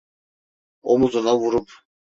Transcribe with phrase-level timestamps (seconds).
[0.93, 1.67] Omuzuna vurup: